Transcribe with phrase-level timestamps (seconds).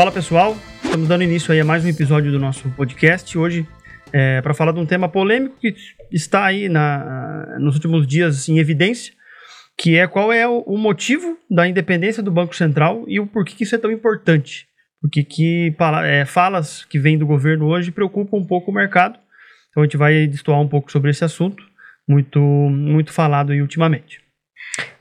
[0.00, 3.36] Fala pessoal, estamos dando início aí a mais um episódio do nosso podcast.
[3.36, 3.68] Hoje
[4.10, 5.74] é, para falar de um tema polêmico que
[6.10, 9.12] está aí na, nos últimos dias em evidência,
[9.76, 13.64] que é qual é o, motivo da independência do Banco Central e o porquê que
[13.64, 14.66] isso é tão importante.
[15.02, 19.18] Porque que é, falas que vêm do governo hoje preocupam um pouco o mercado.
[19.68, 21.62] Então a gente vai destoar um pouco sobre esse assunto,
[22.08, 24.18] muito, muito falado aí ultimamente.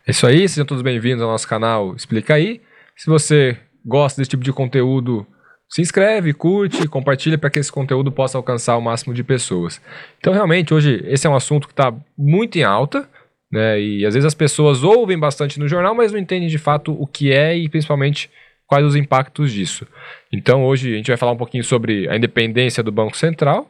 [0.05, 2.61] É isso aí, sejam todos bem-vindos ao nosso canal Explica aí.
[2.97, 3.57] Se você
[3.89, 5.25] gosta desse tipo de conteúdo,
[5.67, 9.81] se inscreve, curte, compartilha para que esse conteúdo possa alcançar o máximo de pessoas.
[10.19, 13.07] Então, realmente, hoje esse é um assunto que está muito em alta,
[13.51, 13.79] né?
[13.81, 17.05] E às vezes as pessoas ouvem bastante no jornal, mas não entendem de fato o
[17.05, 18.29] que é e principalmente
[18.65, 19.87] quais os impactos disso.
[20.31, 23.69] Então, hoje a gente vai falar um pouquinho sobre a independência do Banco Central.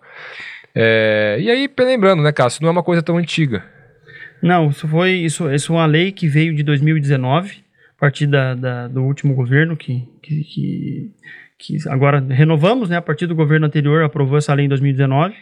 [0.75, 3.63] É, e aí, lembrando, né, Cássio, não é uma coisa tão antiga.
[4.41, 7.68] Não, isso foi isso, isso é uma lei que veio de 2019
[7.99, 11.11] a partir da, da, do último governo que, que, que,
[11.57, 15.35] que, agora renovamos, né, a partir do governo anterior aprovou essa lei em 2019,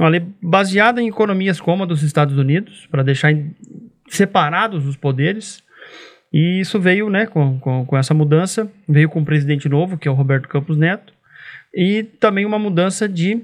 [0.00, 3.34] uma lei baseada em economias como a dos Estados Unidos, para deixar
[4.08, 5.62] separados os poderes,
[6.32, 10.08] e isso veio né, com, com, com essa mudança, veio com um presidente novo, que
[10.08, 11.12] é o Roberto Campos Neto,
[11.74, 13.42] e também uma mudança de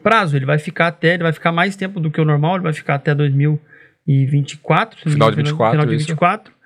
[0.00, 2.62] prazo, ele vai ficar até, ele vai ficar mais tempo do que o normal, ele
[2.62, 6.57] vai ficar até 2024, final de 24, final de 24,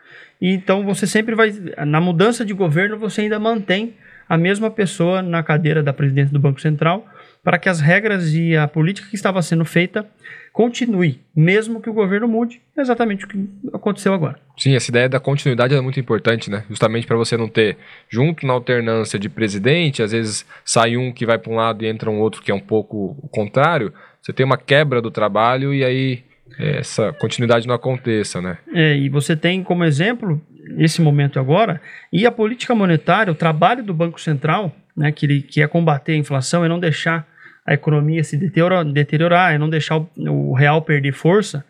[0.42, 1.54] e então você sempre vai,
[1.86, 3.94] na mudança de governo, você ainda mantém
[4.28, 7.06] a mesma pessoa na cadeira da presidência do Banco Central
[7.44, 10.04] para que as regras e a política que estava sendo feita
[10.52, 14.38] continue, mesmo que o governo mude, exatamente o que aconteceu agora.
[14.58, 16.64] Sim, essa ideia da continuidade é muito importante, né?
[16.68, 17.76] Justamente para você não ter,
[18.08, 21.88] junto na alternância de presidente, às vezes sai um que vai para um lado e
[21.88, 25.72] entra um outro que é um pouco o contrário, você tem uma quebra do trabalho
[25.72, 26.24] e aí
[26.58, 28.58] essa continuidade não aconteça, né?
[28.72, 30.40] É, e você tem como exemplo,
[30.78, 31.80] esse momento agora,
[32.12, 36.12] e a política monetária, o trabalho do Banco Central, né, que, ele, que é combater
[36.12, 37.26] a inflação e não deixar
[37.66, 41.64] a economia se deteriorar, deteriorar é não deixar o, o real perder força,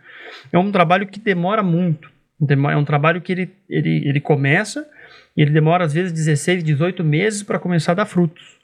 [0.52, 2.10] é um trabalho que demora muito.
[2.48, 4.86] É um trabalho que ele, ele, ele começa
[5.36, 8.58] e ele demora às vezes 16, 18 meses para começar a dar frutos.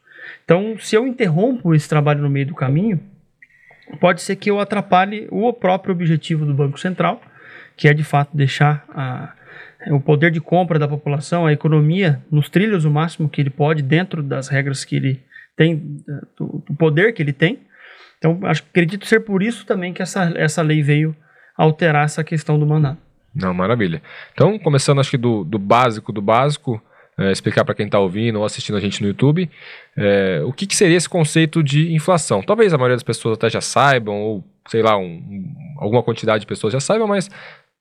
[0.45, 2.99] Então, se eu interrompo esse trabalho no meio do caminho,
[4.01, 7.21] pode ser que eu atrapalhe o próprio objetivo do Banco Central,
[7.77, 9.33] que é de fato deixar a,
[9.91, 13.83] o poder de compra da população, a economia, nos trilhos o máximo que ele pode,
[13.83, 15.23] dentro das regras que ele
[15.57, 16.03] tem,
[16.37, 17.61] do, do poder que ele tem.
[18.19, 21.17] Então, acho, acredito ser por isso também que essa, essa lei veio
[21.57, 22.99] alterar essa questão do mandato.
[23.35, 24.03] Não, maravilha.
[24.33, 26.83] Então, começando acho que do, do básico do básico,
[27.19, 29.51] é, explicar para quem está ouvindo ou assistindo a gente no YouTube,
[29.97, 32.43] é, o que, que, seria esse conceito de inflação.
[32.43, 35.21] Talvez a maioria das pessoas até já saibam, ou sei lá, um,
[35.79, 37.29] alguma quantidade de pessoas já saibam, mas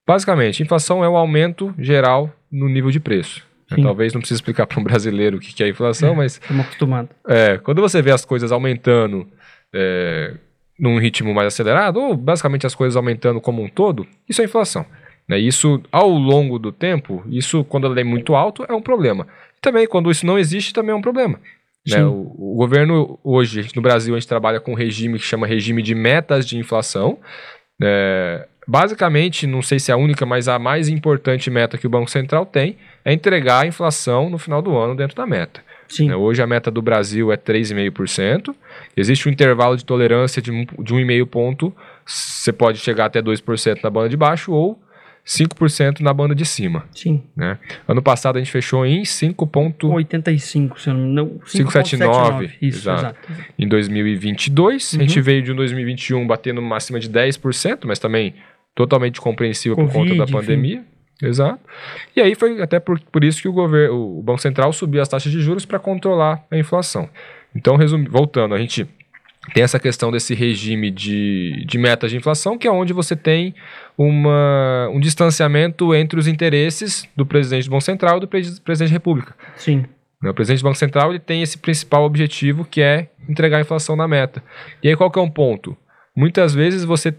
[0.07, 3.45] basicamente, inflação é o aumento geral no nível de preço.
[3.69, 6.33] É, talvez não precise explicar para um brasileiro o que, que é inflação, é, mas.
[6.33, 7.11] Estamos acostumados.
[7.27, 9.27] É, quando você vê as coisas aumentando
[9.73, 10.33] é,
[10.79, 14.85] num ritmo mais acelerado, ou basicamente as coisas aumentando como um todo, isso é inflação.
[15.27, 15.39] Né?
[15.39, 19.27] Isso, ao longo do tempo, isso, quando ela é muito alto, é um problema.
[19.61, 21.39] Também, quando isso não existe, também é um problema.
[21.87, 22.05] Né?
[22.05, 25.81] O, o, governo, hoje, no Brasil, a gente trabalha com um regime que chama regime
[25.81, 27.17] de metas de inflação.
[27.81, 31.89] É, basicamente, não sei se é a única, mas a mais importante meta que o
[31.89, 35.61] Banco Central tem é entregar a inflação no final do ano dentro da meta.
[35.87, 36.09] Sim.
[36.09, 36.15] Né?
[36.15, 38.53] Hoje a meta do Brasil é 3,5%.
[38.95, 41.73] Existe um intervalo de tolerância de, de 1,5 ponto.
[42.05, 44.77] Você pode chegar até 2% na banda de baixo ou
[45.27, 46.85] 5% na banda de cima.
[46.95, 47.21] Sim.
[47.35, 47.59] Né?
[47.85, 52.51] Ano passado a gente fechou em 5,85, se eu não 5,79.
[52.61, 53.17] Isso, exato.
[53.29, 53.43] exato.
[53.59, 54.99] Em 2022, uhum.
[54.99, 58.35] a gente veio de um 2021 batendo acima de 10%, mas também
[58.73, 60.77] totalmente compreensível Covid, por conta da pandemia.
[60.77, 60.87] Enfim.
[61.21, 61.59] Exato.
[62.15, 65.09] E aí foi até por, por isso que o governo, o Banco Central subiu as
[65.09, 67.09] taxas de juros para controlar a inflação.
[67.55, 68.87] Então, resumi, voltando, a gente
[69.53, 73.55] tem essa questão desse regime de, de metas de inflação, que é onde você tem
[73.97, 78.93] uma, um distanciamento entre os interesses do presidente do Banco Central e do presidente da
[78.93, 79.35] República.
[79.55, 79.85] Sim.
[80.23, 83.95] O presidente do Banco Central ele tem esse principal objetivo, que é entregar a inflação
[83.95, 84.43] na meta.
[84.83, 85.77] E aí qual que é um ponto?
[86.15, 87.13] Muitas vezes você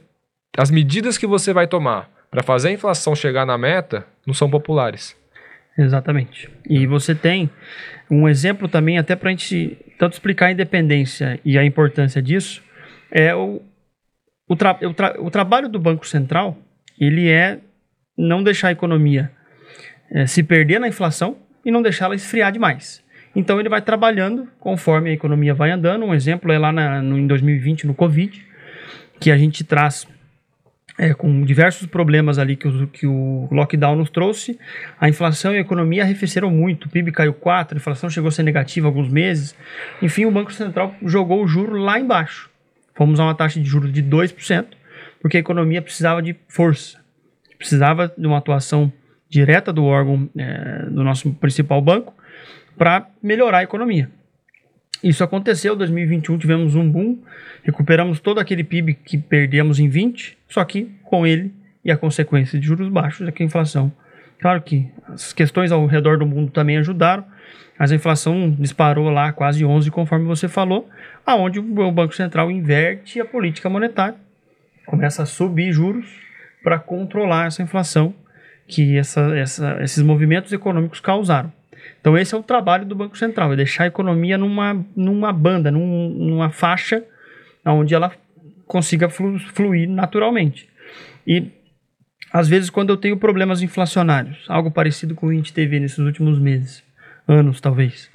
[0.56, 4.50] as medidas que você vai tomar para fazer a inflação chegar na meta não são
[4.50, 5.17] populares.
[5.78, 6.50] Exatamente.
[6.69, 7.48] E você tem
[8.10, 12.62] um exemplo também, até para a gente tanto explicar a independência e a importância disso,
[13.12, 13.62] é o,
[14.48, 16.58] o, tra, o, tra, o trabalho do Banco Central,
[17.00, 17.60] ele é
[18.16, 19.30] não deixar a economia
[20.10, 23.04] é, se perder na inflação e não deixá-la esfriar demais.
[23.36, 26.04] Então ele vai trabalhando conforme a economia vai andando.
[26.04, 28.44] Um exemplo é lá na, no, em 2020, no Covid,
[29.20, 30.08] que a gente traz
[30.99, 34.59] é, com diversos problemas ali que o, que o lockdown nos trouxe,
[35.00, 36.87] a inflação e a economia arrefeceram muito.
[36.87, 39.55] O PIB caiu 4, a inflação chegou a ser negativa alguns meses.
[40.03, 42.50] Enfim, o Banco Central jogou o juro lá embaixo.
[42.97, 44.67] Fomos a uma taxa de juros de 2%,
[45.23, 46.99] porque a economia precisava de força,
[47.56, 48.93] precisava de uma atuação
[49.29, 52.12] direta do órgão é, do nosso principal banco
[52.77, 54.11] para melhorar a economia.
[55.03, 57.19] Isso aconteceu, em 2021 tivemos um boom,
[57.62, 61.53] recuperamos todo aquele PIB que perdemos em 20, só que com ele
[61.85, 63.93] e a consequência de juros baixos é que a inflação.
[64.41, 67.25] Claro que as questões ao redor do mundo também ajudaram,
[67.79, 70.89] mas a inflação disparou lá quase 11, conforme você falou,
[71.25, 74.17] aonde o Banco Central inverte a política monetária,
[74.85, 76.06] começa a subir juros
[76.62, 78.15] para controlar essa inflação
[78.67, 81.53] que essa, essa, esses movimentos econômicos causaram.
[82.08, 85.70] Então esse é o trabalho do Banco Central, é deixar a economia numa, numa banda,
[85.70, 87.05] num, numa faixa
[87.66, 88.10] onde ela
[88.66, 90.66] consiga flu, fluir naturalmente.
[91.26, 91.50] E
[92.32, 95.78] às vezes quando eu tenho problemas inflacionários, algo parecido com o que a gente teve
[95.78, 96.82] nesses últimos meses,
[97.28, 98.11] anos talvez,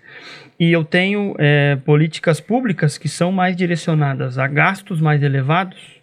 [0.60, 6.02] e eu tenho é, políticas públicas que são mais direcionadas a gastos mais elevados,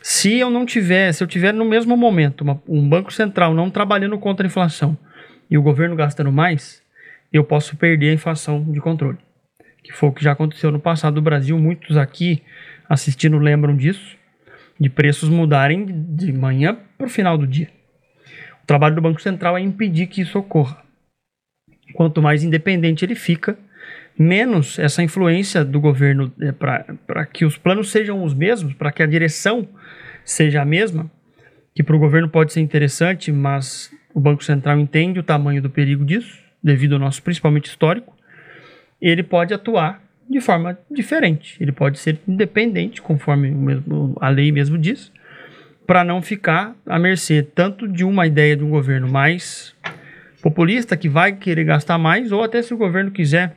[0.00, 3.68] se eu não tiver, se eu tiver no mesmo momento uma, um banco central não
[3.68, 4.96] trabalhando contra a inflação
[5.50, 6.82] e o governo gastando mais,
[7.36, 9.18] eu posso perder a inflação de controle.
[9.82, 11.58] Que foi o que já aconteceu no passado do Brasil.
[11.58, 12.42] Muitos aqui
[12.88, 14.16] assistindo lembram disso,
[14.78, 15.84] de preços mudarem
[16.14, 17.68] de manhã para o final do dia.
[18.62, 20.82] O trabalho do Banco Central é impedir que isso ocorra.
[21.92, 23.58] Quanto mais independente ele fica,
[24.16, 29.02] menos essa influência do governo é, para que os planos sejam os mesmos, para que
[29.02, 29.68] a direção
[30.24, 31.10] seja a mesma,
[31.74, 35.68] que para o governo pode ser interessante, mas o Banco Central entende o tamanho do
[35.68, 38.16] perigo disso devido ao nosso principalmente histórico,
[39.00, 41.58] ele pode atuar de forma diferente.
[41.60, 45.12] Ele pode ser independente, conforme mesmo, a lei mesmo diz,
[45.86, 49.74] para não ficar à mercê tanto de uma ideia de um governo mais
[50.42, 53.54] populista que vai querer gastar mais, ou até se o governo quiser,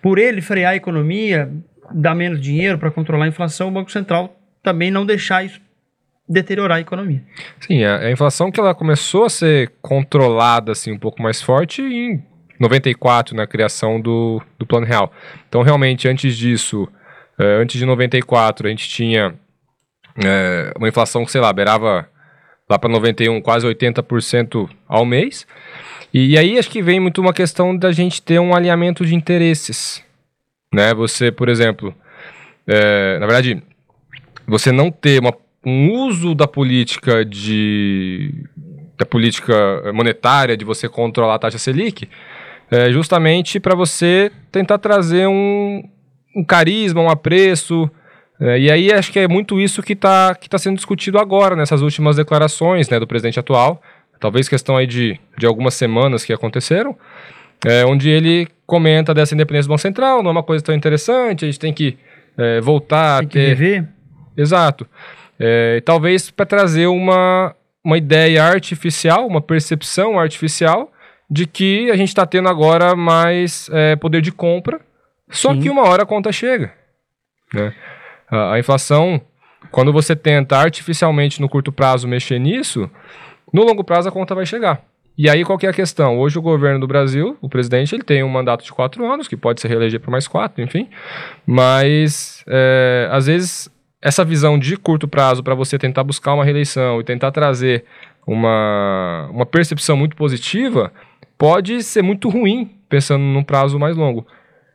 [0.00, 1.50] por ele frear a economia,
[1.94, 5.60] dar menos dinheiro para controlar a inflação, o Banco Central também não deixar isso
[6.32, 7.22] deteriorar a economia.
[7.60, 11.82] Sim, a, a, inflação que ela começou a ser controlada assim um pouco mais forte
[11.82, 12.22] em
[12.58, 15.12] 94 na criação do, do Plano Real.
[15.48, 16.88] Então realmente antes disso,
[17.38, 19.34] é, antes de 94 a gente tinha
[20.24, 22.08] é, uma inflação que sei lá beirava
[22.68, 25.46] lá para 91 quase 80% ao mês.
[26.12, 29.14] E, e aí acho que vem muito uma questão da gente ter um alinhamento de
[29.14, 30.02] interesses,
[30.72, 30.94] né?
[30.94, 31.94] Você, por exemplo,
[32.66, 33.62] é, na verdade,
[34.46, 35.32] você não ter uma
[35.64, 38.44] um uso da política de
[38.98, 39.54] da política
[39.92, 42.08] monetária de você controlar a taxa Selic,
[42.70, 45.82] é justamente para você tentar trazer um,
[46.36, 47.90] um carisma, um apreço.
[48.40, 51.56] É, e aí acho que é muito isso que está que tá sendo discutido agora,
[51.56, 53.82] nessas últimas declarações né, do presidente atual.
[54.20, 56.96] Talvez questão aí de, de algumas semanas que aconteceram,
[57.66, 61.44] é, onde ele comenta dessa independência do Banco Central, não é uma coisa tão interessante,
[61.44, 61.98] a gente tem que
[62.38, 63.58] é, voltar tem a ter...
[63.58, 64.40] que.
[64.40, 64.86] Exato.
[65.44, 67.52] É, talvez para trazer uma,
[67.82, 70.92] uma ideia artificial, uma percepção artificial
[71.28, 74.80] de que a gente está tendo agora mais é, poder de compra,
[75.28, 75.60] só Sim.
[75.60, 76.72] que uma hora a conta chega.
[77.52, 77.74] Né?
[78.30, 79.20] A, a, inflação,
[79.72, 82.88] quando você tenta artificialmente no curto prazo mexer nisso,
[83.52, 84.84] no longo prazo a conta vai chegar.
[85.18, 86.20] E aí qual é a questão?
[86.20, 89.36] Hoje o governo do Brasil, o presidente, ele tem um mandato de quatro anos, que
[89.36, 90.88] pode se reeleger por mais quatro, enfim.
[91.44, 93.68] Mas é, às vezes
[94.02, 97.84] essa visão de curto prazo para você tentar buscar uma reeleição e tentar trazer
[98.26, 100.92] uma, uma percepção muito positiva
[101.38, 104.26] pode ser muito ruim pensando num prazo mais longo.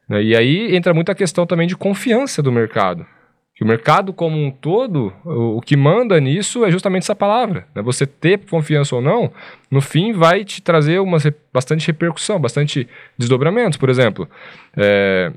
[0.10, 0.24] Né?
[0.24, 3.06] E aí entra muita questão também de confiança do mercado.
[3.54, 7.68] Que o mercado como um todo, o, o que manda nisso é justamente essa palavra.
[7.76, 7.82] Né?
[7.82, 9.32] Você ter confiança ou não,
[9.70, 11.18] no fim vai te trazer uma,
[11.52, 13.78] bastante repercussão, bastante desdobramentos.
[13.78, 14.30] Por exemplo,
[14.76, 15.34] é,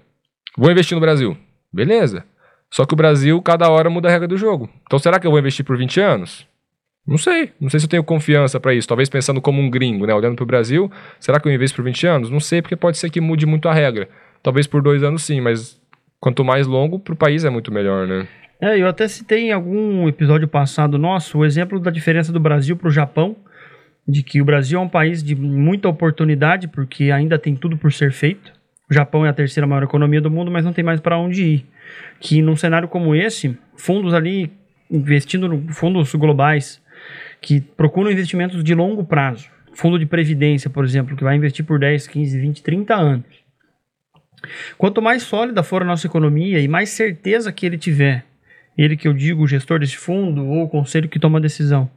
[0.57, 1.37] vou investir no Brasil.
[1.73, 2.25] Beleza.
[2.71, 4.69] Só que o Brasil, cada hora muda a regra do jogo.
[4.87, 6.47] Então será que eu vou investir por 20 anos?
[7.07, 7.51] Não sei.
[7.61, 8.87] Não sei se eu tenho confiança para isso.
[8.87, 10.15] Talvez pensando como um gringo, né?
[10.15, 12.31] Olhando para o Brasil, será que eu investo por 20 anos?
[12.31, 14.09] Não sei, porque pode ser que mude muito a regra.
[14.43, 15.81] Talvez por dois anos sim, mas
[16.21, 18.29] quanto mais longo, para o país é muito melhor, né?
[18.61, 22.77] É, eu até citei em algum episódio passado nosso o exemplo da diferença do Brasil
[22.77, 23.35] para o Japão,
[24.07, 27.93] de que o Brasil é um país de muita oportunidade, porque ainda tem tudo por
[27.93, 28.53] ser feito.
[28.91, 31.45] O Japão é a terceira maior economia do mundo, mas não tem mais para onde
[31.45, 31.67] ir
[32.19, 34.51] que num cenário como esse, fundos ali
[34.91, 36.83] investindo no fundos globais
[37.41, 41.79] que procuram investimentos de longo prazo, fundo de previdência, por exemplo, que vai investir por
[41.79, 43.41] 10, 15, 20, 30 anos.
[44.77, 48.25] Quanto mais sólida for a nossa economia e mais certeza que ele tiver
[48.77, 51.91] ele que eu digo, o gestor desse fundo ou o conselho que toma a decisão,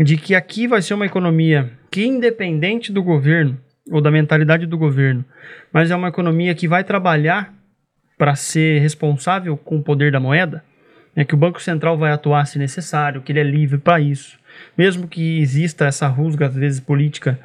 [0.00, 3.58] de que aqui vai ser uma economia que, independente do governo
[3.90, 5.24] ou da mentalidade do governo,
[5.72, 7.54] mas é uma economia que vai trabalhar
[8.16, 10.64] para ser responsável com o poder da moeda,
[11.14, 14.38] é que o Banco Central vai atuar se necessário, que ele é livre para isso,
[14.76, 17.38] mesmo que exista essa rusga, às vezes política,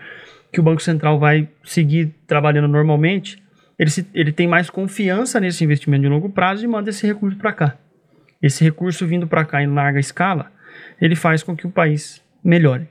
[0.52, 3.42] que o Banco Central vai seguir trabalhando normalmente,
[3.78, 7.38] ele, se, ele tem mais confiança nesse investimento de longo prazo e manda esse recurso
[7.38, 7.78] para cá.
[8.42, 10.52] Esse recurso vindo para cá em larga escala,
[11.02, 12.88] ele faz com que o país melhore.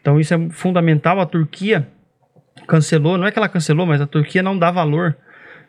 [0.00, 1.20] Então isso é fundamental.
[1.20, 1.86] A Turquia
[2.66, 5.16] cancelou, não é que ela cancelou, mas a Turquia não dá valor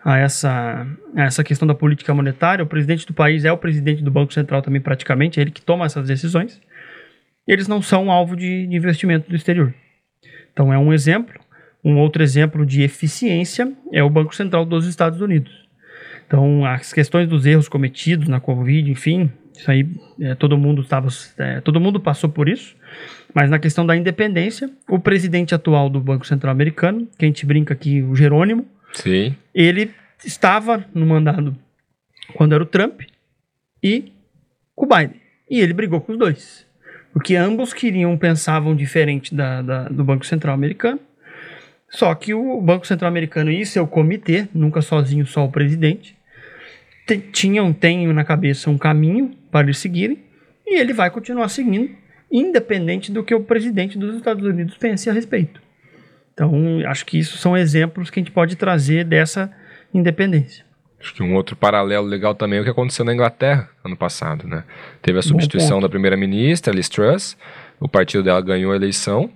[0.03, 0.85] a essa,
[1.15, 2.63] a essa questão da política monetária.
[2.63, 5.61] O presidente do país é o presidente do Banco Central também, praticamente, é ele que
[5.61, 6.61] toma essas decisões.
[7.47, 9.73] Eles não são alvo de, de investimento do exterior.
[10.53, 11.39] Então é um exemplo.
[11.83, 15.64] Um outro exemplo de eficiência é o Banco Central dos Estados Unidos.
[16.27, 19.87] Então, as questões dos erros cometidos na Covid, enfim, isso aí
[20.19, 22.75] é, todo mundo estava, é, todo mundo passou por isso.
[23.33, 27.45] Mas na questão da independência, o presidente atual do Banco Central Americano, que a gente
[27.45, 29.35] brinca aqui, o Jerônimo, Sim.
[29.53, 29.91] ele
[30.23, 31.55] estava no mandado
[32.33, 33.01] quando era o Trump
[33.83, 34.11] e
[34.75, 35.21] o Biden.
[35.49, 36.65] E ele brigou com os dois.
[37.13, 40.99] Porque ambos queriam, pensavam diferente da, da, do Banco Central Americano.
[41.89, 46.15] Só que o Banco Central Americano e seu comitê, nunca sozinho, só o presidente,
[47.31, 50.23] tinham, têm na cabeça um caminho para eles seguirem.
[50.65, 51.95] E ele vai continuar seguindo
[52.31, 55.61] independente do que o presidente dos Estados Unidos pense a respeito.
[56.33, 56.51] Então,
[56.87, 59.49] acho que isso são exemplos que a gente pode trazer dessa
[59.93, 60.65] independência.
[60.99, 64.47] Acho que um outro paralelo legal também é o que aconteceu na Inglaterra ano passado,
[64.47, 64.63] né?
[65.01, 67.37] Teve a substituição da primeira-ministra, Liz Truss,
[67.79, 69.29] o partido dela ganhou a eleição,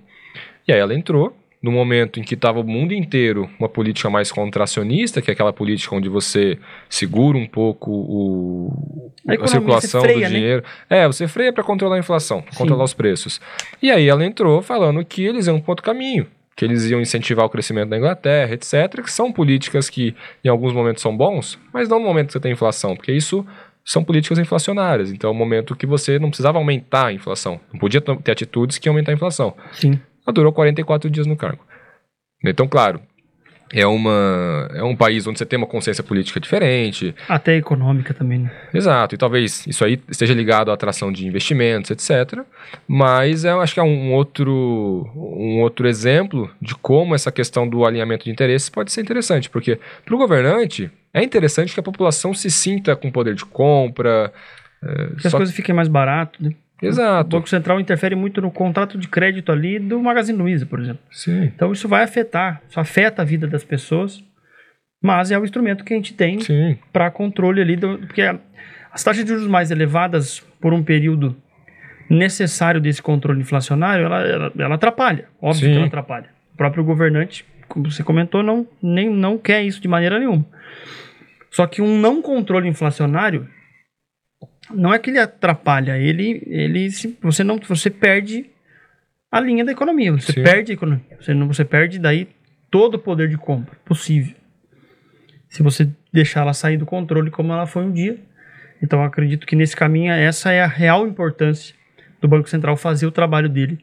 [0.66, 4.32] e aí ela entrou, no momento em que estava o mundo inteiro uma política mais
[4.32, 10.16] contracionista, que é aquela política onde você segura um pouco o, a, a circulação freia,
[10.16, 10.28] do né?
[10.28, 10.64] dinheiro.
[10.88, 11.00] Né?
[11.00, 12.56] É, você freia para controlar a inflação, Sim.
[12.56, 13.40] controlar os preços.
[13.82, 16.26] E aí ela entrou falando que eles iam para outro caminho,
[16.56, 20.72] que eles iam incentivar o crescimento da Inglaterra, etc., que são políticas que em alguns
[20.72, 23.46] momentos são bons, mas não no momento que você tem inflação, porque isso
[23.84, 25.10] são políticas inflacionárias.
[25.10, 28.78] Então é um momento que você não precisava aumentar a inflação, não podia ter atitudes
[28.78, 29.54] que iam aumentar a inflação.
[29.72, 30.00] Sim.
[30.26, 31.64] Ela durou 44 dias no cargo.
[32.44, 33.00] Então, claro,
[33.72, 37.14] é, uma, é um país onde você tem uma consciência política diferente.
[37.28, 38.52] Até econômica também, né?
[38.74, 42.40] Exato, e talvez isso aí esteja ligado à atração de investimentos, etc.
[42.86, 47.84] Mas eu acho que é um outro, um outro exemplo de como essa questão do
[47.84, 52.34] alinhamento de interesses pode ser interessante, porque para o governante é interessante que a população
[52.34, 54.32] se sinta com poder de compra.
[54.82, 56.54] É, que as coisas fiquem mais baratas, né?
[56.82, 57.36] Exato.
[57.36, 61.02] O Banco Central interfere muito no contrato de crédito ali do Magazine Luiza, por exemplo.
[61.10, 61.44] Sim.
[61.44, 64.24] Então isso vai afetar, isso afeta a vida das pessoas,
[65.02, 66.38] mas é o instrumento que a gente tem
[66.92, 71.36] para controle ali, do, porque as taxas de juros mais elevadas por um período
[72.08, 75.72] necessário desse controle inflacionário, ela, ela, ela atrapalha, óbvio Sim.
[75.72, 76.28] que ela atrapalha.
[76.52, 80.44] O próprio governante, como você comentou, não, nem, não quer isso de maneira nenhuma.
[81.50, 83.48] Só que um não controle inflacionário
[84.72, 86.88] não é que ele atrapalha, ele, ele
[87.22, 88.46] você não, você perde
[89.30, 90.42] a linha da economia, você Sim.
[90.42, 92.28] perde a economia, você não, você perde daí
[92.70, 94.34] todo o poder de compra possível.
[95.48, 98.18] Se você deixar ela sair do controle como ela foi um dia,
[98.82, 101.74] então acredito que nesse caminho essa é a real importância
[102.20, 103.78] do Banco Central fazer o trabalho dele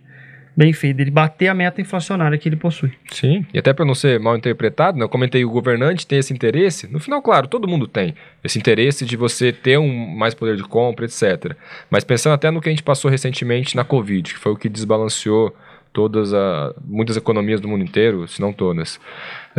[0.58, 2.92] bem feito, ele bater a meta inflacionária que ele possui.
[3.12, 6.34] Sim, e até para não ser mal interpretado, né, eu comentei o governante tem esse
[6.34, 10.58] interesse, no final, claro, todo mundo tem esse interesse de você ter um mais poder
[10.58, 11.56] de compra, etc.
[11.92, 14.68] Mas pensando até no que a gente passou recentemente na Covid, que foi o que
[14.68, 15.56] desbalanceou
[15.98, 19.00] todas a, muitas economias do mundo inteiro, se não todas.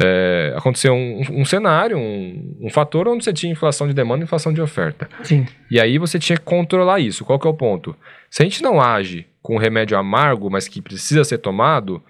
[0.01, 4.25] É, aconteceu um, um cenário, um, um, fator onde você tinha inflação de demanda e
[4.25, 5.09] inflação de oferta.
[5.25, 5.45] Sim.
[5.69, 7.25] E aí você tinha que controlar isso.
[7.25, 7.93] Qual que é o ponto?
[8.31, 12.01] Se a gente não age com um remédio amargo, mas que precisa ser tomado,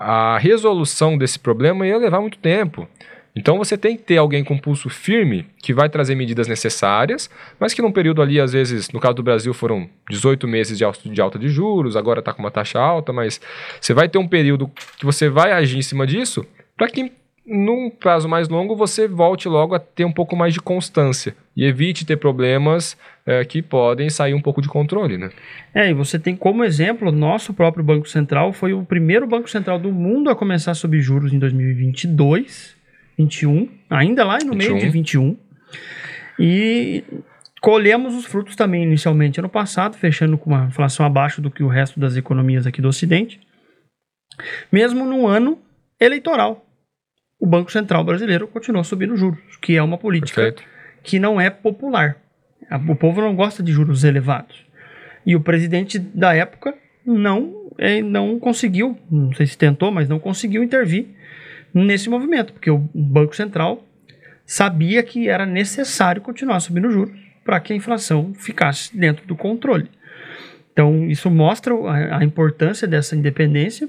[0.00, 2.88] a resolução desse problema ia levar muito tempo.
[3.34, 7.72] Então você tem que ter alguém com pulso firme que vai trazer medidas necessárias, mas
[7.72, 10.84] que num período ali, às vezes, no caso do Brasil, foram 18 meses de
[11.22, 13.40] alta de, juros, agora está com uma taxa alta, mas
[13.80, 16.46] você vai ter um período que você vai agir em cima disso
[16.76, 17.12] para que
[17.44, 21.64] num prazo mais longo você volte logo a ter um pouco mais de constância e
[21.64, 22.96] evite ter problemas
[23.26, 25.30] é, que podem sair um pouco de controle, né?
[25.74, 29.78] É, e você tem como exemplo, nosso próprio Banco Central foi o primeiro Banco Central
[29.78, 32.76] do mundo a começar a subir juros em 2022,
[33.18, 34.56] 21, ainda lá no 21.
[34.56, 35.36] meio de 21.
[36.38, 37.04] E
[37.60, 41.68] colhemos os frutos também inicialmente ano passado, fechando com uma inflação abaixo do que o
[41.68, 43.40] resto das economias aqui do Ocidente,
[44.70, 45.58] mesmo no ano
[46.00, 46.66] eleitoral
[47.42, 50.62] o Banco Central brasileiro continuou subindo juros, que é uma política Perfeito.
[51.02, 52.16] que não é popular.
[52.88, 54.64] O povo não gosta de juros elevados.
[55.26, 56.72] E o presidente da época
[57.04, 61.08] não, é, não conseguiu, não sei se tentou, mas não conseguiu intervir
[61.74, 63.84] nesse movimento, porque o Banco Central
[64.44, 69.88] sabia que era necessário continuar subindo juros para que a inflação ficasse dentro do controle.
[70.72, 73.88] Então, isso mostra a, a importância dessa independência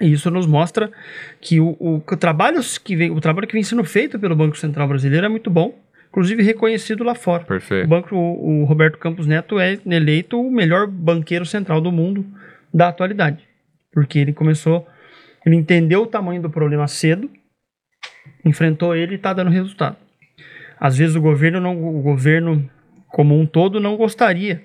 [0.00, 0.90] e isso nos mostra
[1.40, 4.56] que o, o, o, trabalho que vem, o trabalho que vem sendo feito pelo Banco
[4.56, 5.78] Central Brasileiro é muito bom,
[6.08, 7.44] inclusive reconhecido lá fora.
[7.44, 7.86] Perfeito.
[7.86, 12.26] O, banco, o, o Roberto Campos Neto é eleito o melhor banqueiro central do mundo
[12.72, 13.42] da atualidade,
[13.92, 14.86] porque ele começou,
[15.46, 17.30] ele entendeu o tamanho do problema cedo,
[18.44, 19.96] enfrentou ele e está dando resultado.
[20.78, 22.68] Às vezes o governo não, o governo
[23.08, 24.60] como um todo não gostaria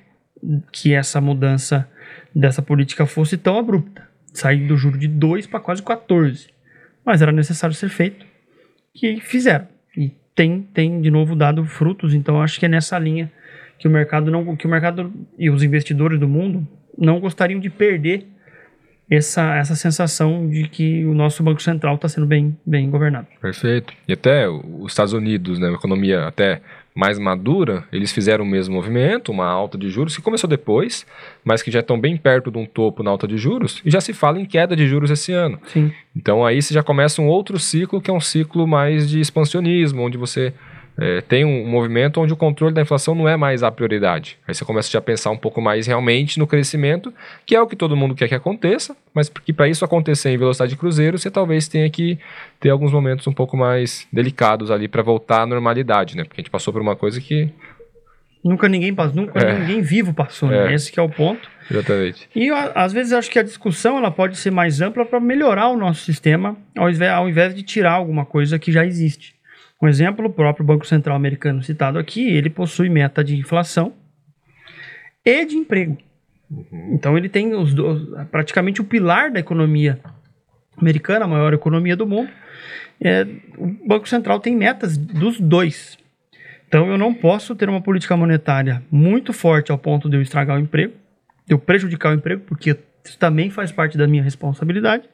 [0.72, 1.88] que essa mudança
[2.36, 6.50] dessa política fosse tão abrupta, sair do juro de 2 para quase 14.
[7.06, 8.26] Mas era necessário ser feito,
[8.94, 9.68] que fizeram.
[9.96, 13.32] E tem, tem de novo dado frutos, então acho que é nessa linha
[13.78, 17.70] que o mercado não que o mercado e os investidores do mundo não gostariam de
[17.70, 18.28] perder
[19.12, 23.28] essa, essa sensação de que o nosso Banco Central está sendo bem, bem governado.
[23.42, 23.94] Perfeito.
[24.08, 26.62] E até os Estados Unidos, né, uma economia até
[26.96, 31.06] mais madura, eles fizeram o mesmo movimento, uma alta de juros, que começou depois,
[31.44, 34.02] mas que já estão bem perto de um topo na alta de juros, e já
[34.02, 35.60] se fala em queda de juros esse ano.
[35.68, 35.92] Sim.
[36.16, 40.02] Então aí você já começa um outro ciclo, que é um ciclo mais de expansionismo,
[40.02, 40.54] onde você
[40.98, 44.38] é, tem um movimento onde o controle da inflação não é mais a prioridade.
[44.48, 47.14] Aí você começa a pensar um pouco mais realmente no crescimento,
[47.46, 50.38] que é o que todo mundo quer que aconteça, mas que para isso acontecer em
[50.38, 52.20] velocidade de cruzeiro, você talvez tenha que
[52.60, 56.24] ter alguns momentos um pouco mais delicados ali para voltar à normalidade, né?
[56.24, 57.52] Porque a gente passou por uma coisa que
[58.44, 59.60] Nunca ninguém passou, nunca é.
[59.60, 60.72] ninguém vivo passou, né?
[60.72, 60.74] É.
[60.74, 61.48] Esse é o ponto.
[61.70, 62.28] Exatamente.
[62.36, 65.78] E às vezes acho que a discussão ela pode ser mais ampla para melhorar o
[65.78, 69.36] nosso sistema, ao invés, ao invés de tirar alguma coisa que já existe.
[69.82, 73.94] Um exemplo, o próprio Banco Central americano citado aqui, ele possui meta de inflação
[75.26, 75.98] e de emprego.
[76.50, 76.92] Uhum.
[76.94, 80.00] Então ele tem os dois, praticamente o pilar da economia
[80.78, 82.30] americana, a maior economia do mundo.
[83.00, 83.26] É,
[83.58, 85.98] o Banco Central tem metas dos dois.
[86.68, 90.58] Então eu não posso ter uma política monetária muito forte ao ponto de eu estragar
[90.58, 90.94] o emprego,
[91.48, 95.10] de eu prejudicar o emprego, porque isso também faz parte da minha responsabilidade.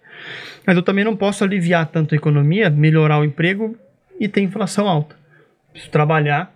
[0.65, 3.77] Mas eu também não posso aliviar tanto a economia, melhorar o emprego
[4.19, 5.15] e tem inflação alta.
[5.71, 6.53] Preciso trabalhar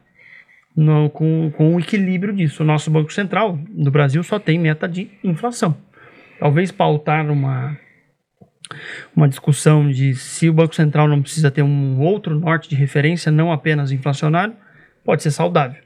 [0.76, 2.64] no, com, com o equilíbrio disso.
[2.64, 5.76] O nosso Banco Central do Brasil só tem meta de inflação.
[6.40, 7.78] Talvez pautar uma,
[9.16, 13.32] uma discussão de se o Banco Central não precisa ter um outro norte de referência,
[13.32, 14.56] não apenas inflacionário,
[15.04, 15.82] pode ser saudável.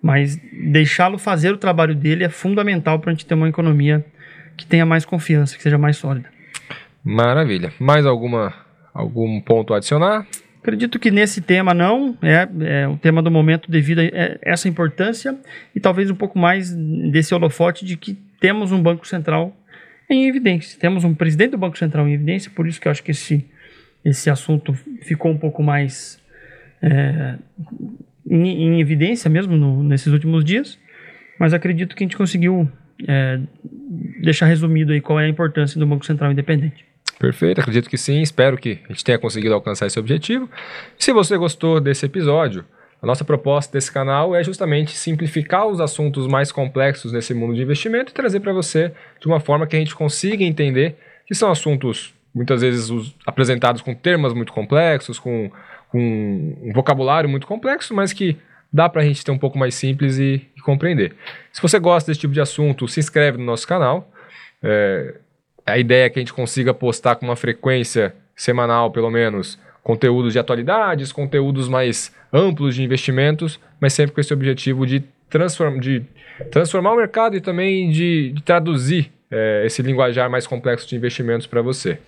[0.00, 0.38] Mas
[0.70, 4.04] deixá-lo fazer o trabalho dele é fundamental para a gente ter uma economia
[4.56, 6.28] que tenha mais confiança, que seja mais sólida.
[7.02, 7.72] Maravilha.
[7.78, 8.54] Mais alguma
[8.92, 10.26] algum ponto a adicionar?
[10.64, 14.66] Acredito que nesse tema não, é, é o tema do momento devido a é, essa
[14.66, 15.36] importância
[15.76, 19.54] e talvez um pouco mais desse holofote de que temos um Banco Central
[20.08, 23.02] em evidência, temos um presidente do Banco Central em evidência, por isso que eu acho
[23.02, 23.44] que esse,
[24.02, 24.72] esse assunto
[25.02, 26.18] ficou um pouco mais
[26.80, 27.34] é,
[28.26, 30.78] em, em, evidência mesmo no, nesses últimos dias,
[31.38, 32.66] mas acredito que a gente conseguiu
[33.06, 33.38] é,
[34.22, 36.86] deixar resumido aí qual é a importância do Banco Central independente.
[37.18, 38.20] Perfeito, acredito que sim.
[38.20, 40.48] Espero que a gente tenha conseguido alcançar esse objetivo.
[40.98, 42.64] Se você gostou desse episódio,
[43.00, 47.62] a nossa proposta desse canal é justamente simplificar os assuntos mais complexos nesse mundo de
[47.62, 50.96] investimento e trazer para você de uma forma que a gente consiga entender
[51.26, 55.50] que são assuntos muitas vezes os, apresentados com termos muito complexos, com,
[55.88, 58.36] com um vocabulário muito complexo, mas que
[58.72, 61.14] dá para a gente ter um pouco mais simples e, e, compreender.
[61.52, 64.10] Se você gosta desse tipo de assunto, se inscreve no nosso canal.
[64.62, 65.14] É,
[65.66, 70.32] a ideia é que a gente consiga postar com uma frequência semanal, pelo menos, conteúdos
[70.32, 76.02] de atualidades, conteúdos mais amplos de investimentos, mas sempre com esse objetivo de, transform de
[76.50, 81.46] transformar o mercado e também de, de traduzir é, esse linguajar mais complexo de investimentos
[81.46, 81.98] para você.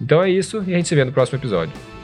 [0.00, 2.01] Então é isso e a gente se vê no próximo episódio.